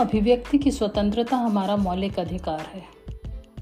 [0.00, 2.82] अभिव्यक्ति की स्वतंत्रता हमारा मौलिक अधिकार है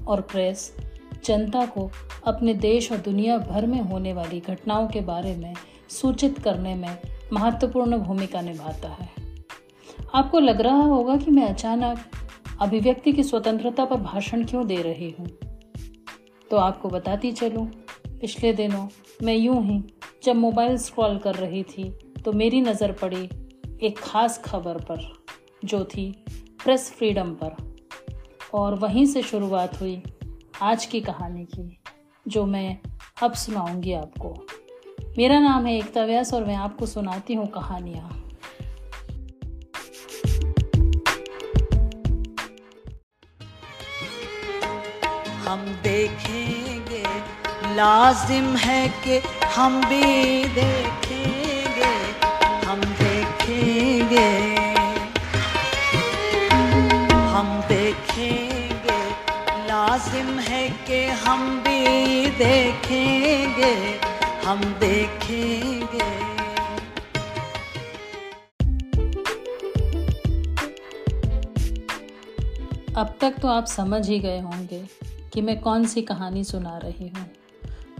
[0.07, 0.77] और प्रेस
[1.25, 1.91] जनता को
[2.25, 5.53] अपने देश और दुनिया भर में होने वाली घटनाओं के बारे में
[5.89, 6.97] सूचित करने में
[7.33, 9.09] महत्वपूर्ण भूमिका निभाता है।
[10.15, 11.99] आपको लग रहा होगा कि मैं अचानक
[12.61, 15.27] अभिव्यक्ति की स्वतंत्रता पर भाषण क्यों दे रही हूँ?
[16.51, 17.65] तो आपको बताती चलूँ,
[18.21, 18.87] पिछले दिनों
[19.23, 19.83] मैं यूँ ही
[20.23, 21.89] जब मोबाइल स्क्रॉल कर रही थी
[22.25, 23.29] तो मेरी नज़र पड़ी
[23.85, 25.18] एक खास खबर पर।
[25.65, 26.25] जो थी
[26.63, 27.55] प्रेस फ्रीडम पर।
[28.53, 30.03] और वहीं से शुरुआत हुई
[30.61, 31.79] आज की कहानी की,
[32.27, 32.77] जो मैं
[33.23, 34.47] अब सुनाऊँगी आपको।
[35.17, 38.09] मेरा नाम है एकता व्यास और मैं आपको सुनाती हूँ कहानियाँ।
[45.47, 47.03] हम देखेंगे,
[47.75, 51.95] लाजिम है कि हम भी देखेंगे।
[52.65, 54.58] हम देखेंगे
[57.89, 58.97] देखेंगे।
[59.67, 63.73] लाजिम है कि हम भी देखेंगे,
[64.45, 66.07] हम देखेंगे।
[72.95, 74.83] अब तक तो आप समझ ही गए होंगे
[75.33, 77.25] कि मैं कौन सी कहानी सुना रही हूँ।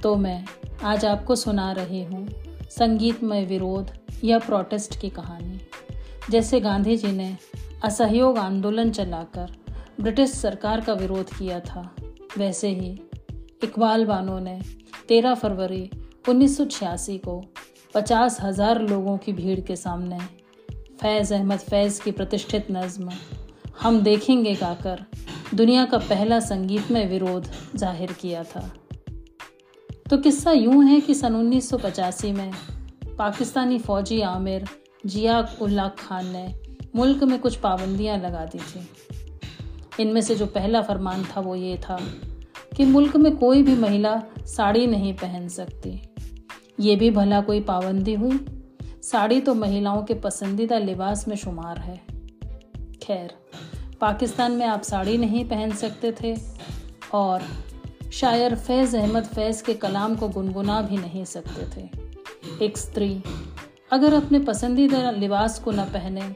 [0.03, 0.44] तो मैं
[0.84, 2.28] आज आपको सुना रही हूँ
[2.72, 3.92] संगीतमय विरोध
[4.24, 5.59] या प्रोटेस्ट की कहानी।
[6.30, 7.38] जैसे गांधी जी ने
[7.84, 9.58] असहयोग आंदोलन चलाकर
[10.02, 11.81] ब्रिटिश सरकार का विरोध किया था।
[12.38, 12.89] वैसे ही,
[13.64, 14.59] इकबाल बानो ने
[15.09, 15.89] 13 फरवरी
[16.30, 17.41] 1986 को
[17.94, 20.19] पचास हज़ार लोगों की भीड़ के सामने
[21.02, 23.11] फैज़ अहमद फैज़ की प्रतिष्ठित नज्म,
[23.81, 25.06] हम देखेंगे गाकर,
[25.53, 28.69] दुनिया का पहला संगीतमय विरोध ज़ाहिर किया था।
[30.09, 32.52] तो किस्सा यूँ है कि सन 1985 में
[33.17, 34.67] पाकिस्तानी फौजी आमिर
[35.06, 36.47] जिया उल्ला खान ने
[36.95, 38.88] मुल्क में कुछ पाबंदियाँ लगा दी थी।
[40.00, 42.00] इनमें से जो पहला फरमान था वो ये था
[42.78, 46.01] कि मुल्क में कोई भी महिला साड़ी नहीं पहन सकती।
[46.79, 48.46] ये भी भला कोई पाबंदी हुई।
[49.03, 52.01] साड़ी तो महिलाओं के पसंदीदा लिबास में शुमार है।
[53.01, 53.34] खैर,
[54.01, 56.35] पाकिस्तान में आप साड़ी नहीं पहन सकते थे
[57.13, 57.41] और
[58.13, 61.90] शायर फैज़ अहमद फैज़ के कलाम को गुनगुना भी नहीं सकते थे।
[62.66, 63.24] एक स्त्री
[63.91, 66.35] अगर अपने पसंदीदा लिबास को न पहने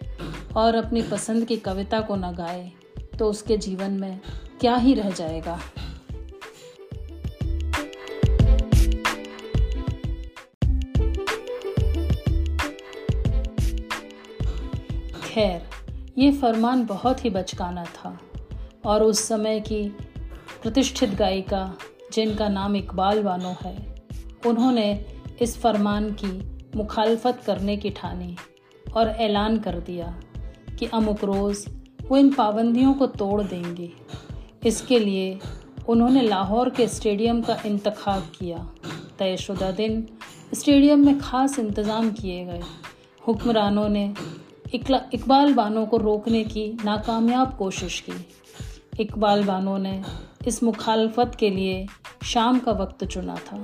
[0.56, 2.72] और अपनी पसंद की कविता को न गाए
[3.20, 4.20] तो उसके जीवन में
[4.62, 5.60] क्या ही रह जाएगा?
[15.24, 15.62] खैर,
[16.18, 18.20] ये फरमान बहुत ही बचकाना था
[18.86, 19.90] और उस समय की
[20.62, 21.78] प्रतिष्ठित गायिका,
[22.14, 23.96] जिनका नाम इकबाल बानो है,
[24.48, 25.06] उन्होंने
[25.42, 28.38] इस फरमान की मुखालफत करने की ठानी
[28.94, 30.20] और ऐलान कर दिया
[30.80, 31.70] कि अमुक रोज़
[32.06, 33.92] वो इन पाबंदियों को तोड़ देंगे।
[34.66, 35.40] इसके लिए
[35.90, 38.58] उन्होंने लाहौर के स्टेडियम का इंतखब किया।
[39.20, 40.06] तयशुदा दिन
[40.54, 42.62] स्टेडियम में ख़ास इंतज़ाम किए गए।
[43.28, 44.14] हुक्मरानों ने
[44.74, 48.14] इकबाल बानो को रोकने की नाकामयाब कोशिश की।
[49.00, 50.02] इकबाल बानो ने
[50.48, 51.86] इस मुखालफत के लिए
[52.24, 53.58] शाम का वक्त चुना था।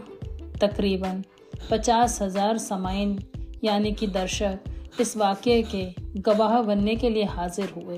[0.61, 1.23] तकरीबन
[1.71, 3.17] पचास हज़ार समाइन,
[3.63, 5.83] यानी कि दर्शक इस वाक़े के
[6.21, 7.97] गवाह बनने के लिए हाजिर हुए।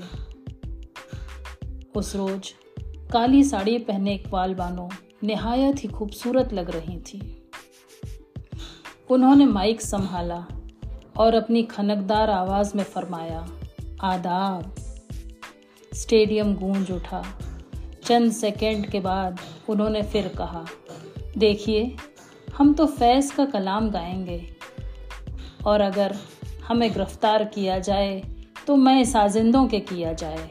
[1.96, 2.52] उस रोज
[3.12, 4.88] काली साड़ी पहने इकबाल बानो
[5.24, 7.50] नहायत ही खूबसूरत लग रही थी।
[9.10, 10.44] उन्होंने माइक संभाला
[11.16, 13.46] और अपनी खनकदार आवाज़ में फरमाया,
[14.00, 14.74] आदाब।
[15.94, 17.22] स्टेडियम गूंज उठा।
[18.04, 20.64] चंद सेकंड के बाद उन्होंने फिर कहा,
[21.38, 21.96] देखिए,
[22.56, 24.56] हम तो फैज का कलाम गाएँगे
[25.66, 26.16] और अगर
[26.68, 28.22] हमें गिरफ़्तार किया जाए
[28.66, 30.50] तो मैं साजिंदों के किया जाए।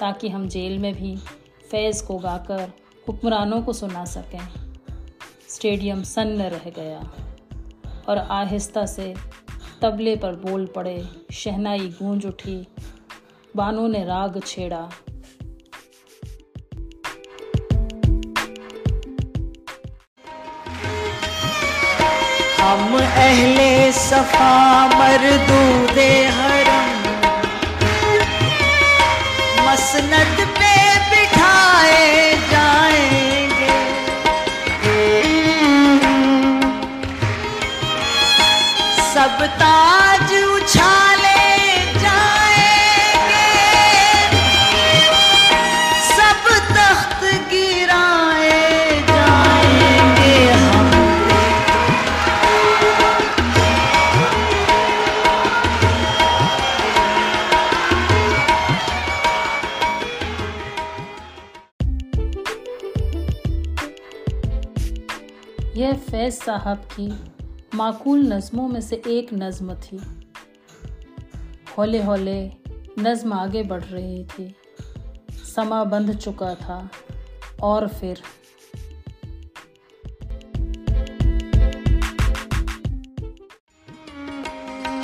[0.00, 1.16] ताकि हम जेल में भी
[1.70, 2.70] फैज़ को गाकर
[3.08, 4.48] हुक्मरानों को सुना सकें।
[5.48, 7.00] स्टेडियम सन्न रह गया
[8.08, 9.14] और आहिस्ता से
[9.82, 11.02] तबले पर बोल पड़े,
[11.32, 12.66] शहनाई गूंज उठी,
[13.56, 14.88] बानो ने राग छेड़ा।
[22.60, 24.54] हम अहले सफ़ा
[24.88, 26.87] मरदूदे हरम
[29.98, 30.74] मसनद पे
[31.10, 32.37] बिठाए
[65.78, 67.34] फैज़ साहब की
[67.74, 70.00] माकूल नज़मों में से एक नज़म थी।
[71.78, 72.52] हौले हौले
[72.98, 74.54] नज़म आगे बढ़ रही थी।
[75.54, 76.90] समा बंध चुका था
[77.62, 78.22] और फिर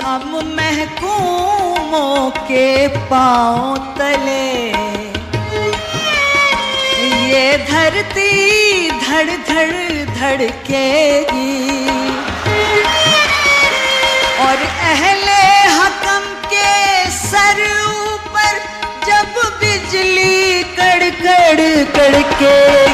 [0.01, 4.67] हम महकूमों के पाँव तले
[7.27, 11.53] ये धरती धड़ धड़ धड़केगी।
[14.45, 14.57] और
[14.91, 15.41] अहले
[15.77, 16.23] हकम
[16.53, 16.71] के
[17.11, 18.57] सर ऊपर
[19.07, 21.61] जब बिजली कड़कड़
[21.97, 22.84] कड़केगी।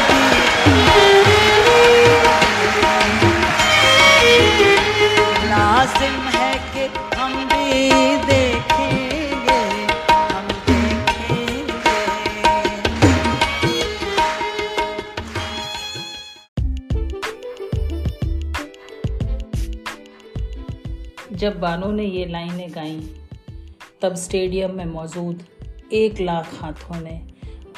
[21.41, 23.01] जब बानो ने ये लाइनें गाईं,
[24.01, 25.43] तब स्टेडियम में मौजूद
[25.93, 27.27] एक लाख हाथों ने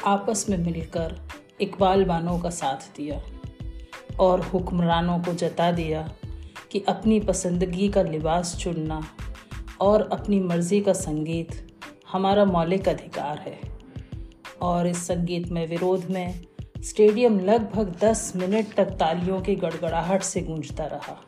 [0.06, 1.28] आपस में मिलकर
[1.60, 3.22] इकबाल बानो का साथ दिया
[4.20, 6.12] और हुक्मरानों को जता दिया
[6.72, 9.04] कि अपनी पसंदगी का लिबास चुनना
[9.80, 11.78] और अपनी मर्ज़ी का संगीत
[12.12, 13.60] हमारा मौलिक अधिकार है।
[14.62, 16.40] और इस संगीत में विरोध में
[16.80, 21.20] स्टेडियम लगभग 10 मिनट तक तालियों की गड़गड़ाहट से गूंजता रहा।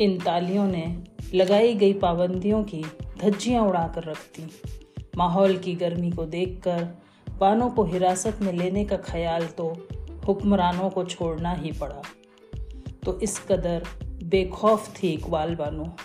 [0.00, 1.04] इन तालियों ने
[1.34, 2.84] लगाई गई पाबंदियों की
[3.18, 4.50] धज्जियाँ उड़ाकर रख दी।
[5.16, 6.88] माहौल की गर्मी को देखकर
[7.38, 9.88] बानों को हिरासत में लेने का ख्याल तो
[10.26, 12.02] हुक्मरानों को छोड़ना ही पड़ा।
[13.04, 13.86] तो इस कदर
[14.22, 15.96] बेखौफ थी इकबाल बानो।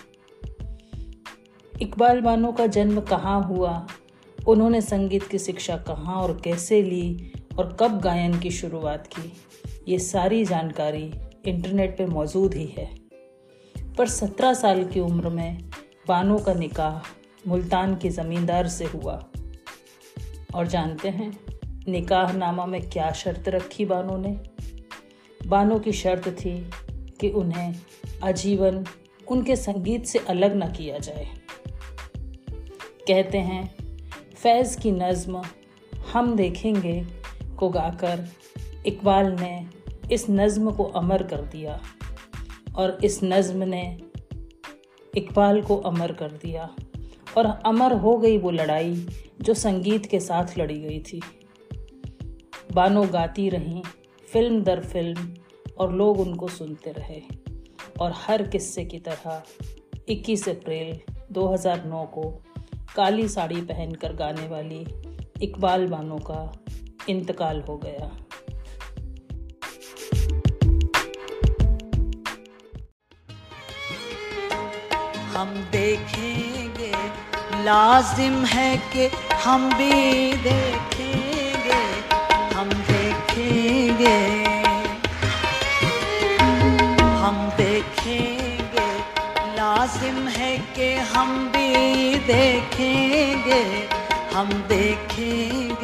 [1.82, 3.86] इकबाल बानो का जन्म कहाँ हुआ?
[4.48, 7.32] उन्होंने संगीत की शिक्षा कहाँ और कैसे ली?
[7.58, 9.32] और कब गायन की शुरुआत की?
[9.88, 11.12] ये सारी जानकारी
[11.46, 13.05] इंटरनेट पे मौजूद ही है।
[13.98, 15.70] पर सत्रह साल की उम्र में
[16.08, 17.08] बानो का निकाह
[17.48, 19.24] मुल्तान के ज़मींदार से हुआ।
[20.54, 21.38] और जानते हैं
[21.88, 24.40] निकाह नामा में क्या शर्त रखी बानो ने?
[25.46, 26.70] बानो की शर्त थी
[27.20, 27.74] कि उन्हें
[28.24, 28.84] आजीवन
[29.28, 31.26] उनके संगीत से अलग न किया जाए।
[33.08, 33.76] कहते हैं,
[34.36, 35.42] फैज़ की नज़्म
[36.12, 37.06] हम देखेंगे,
[37.58, 38.28] को गाकर
[38.86, 39.66] इकबाल ने
[40.12, 41.80] इस नज़्म को अमर कर दिया।
[42.76, 43.98] और इस नज़्म ने
[45.16, 46.76] इकबाल को अमर कर दिया।
[47.38, 49.06] और अमर हो गई वो लड़ाई
[49.42, 51.22] जो संगीत के साथ लड़ी गई थी।
[52.72, 53.82] बानो गाती रहीं,
[54.32, 55.34] फ़िल्म दर फ़िल्म,
[55.78, 57.22] और लोग उनको सुनते रहे।
[58.00, 59.42] और हर किस्से की तरह
[60.08, 61.00] 21 अप्रैल
[61.32, 62.42] 2009 को
[62.96, 64.86] काली साड़ी पहनकर गाने वाली
[65.42, 66.52] इकबाल बानो का
[67.08, 68.25] इंतकाल हो गया।
[75.36, 76.92] हम देखेंगे।
[77.64, 79.10] लाजिम है कि
[79.44, 81.82] हम भी देखेंगे।
[82.56, 84.44] हम देखेंगे।
[86.98, 88.98] हम देखेंगे।
[89.56, 91.74] लाजिम है कि हम भी
[92.18, 93.88] देखेंगे।
[94.34, 95.75] हम देखेंगे।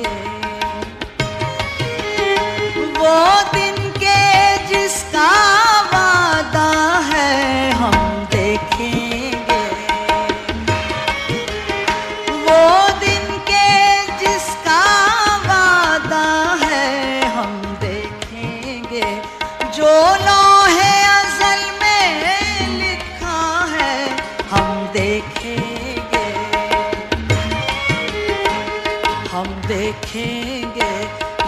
[29.93, 30.91] देखेंगे।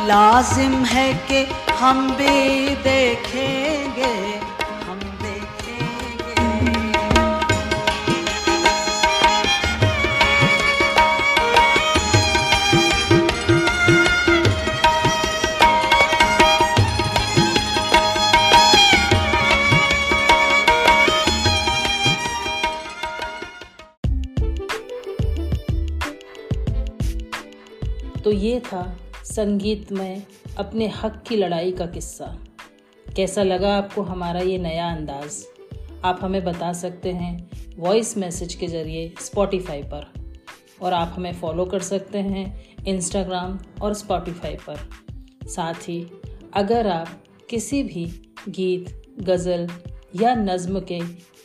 [0.07, 1.45] लाजिम है कि
[1.81, 3.64] हम भी देखेंगे
[28.25, 28.83] तो ये था
[29.25, 30.23] संगीत में
[30.59, 32.27] अपने हक की लड़ाई का किस्सा।
[33.07, 35.43] कैसा लगा आपको हमारा ये नया अंदाज?
[36.05, 40.07] आप हमें बता सकते हैं वॉइस मैसेज के ज़रिए स्पॉटिफाई पर।
[40.83, 44.89] और आप हमें फॉलो कर सकते हैं इंस्टाग्राम और स्पॉटिफाई पर।
[45.49, 46.01] साथ ही,
[46.55, 48.05] अगर आप किसी भी
[48.49, 48.91] गीत,
[49.21, 49.69] गज़ल
[50.17, 51.01] या नज़्म के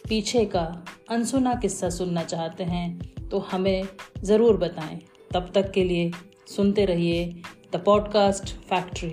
[0.09, 0.65] पीछे का
[1.12, 3.88] अनसुना किस्सा सुनना चाहते हैं तो हमें
[4.24, 5.00] ज़रूर बताएँ।
[5.33, 6.12] तब तक के लिए
[6.50, 7.25] सुनते रहिए
[7.74, 9.10] द पॉडकास्ट फैक्ट्री।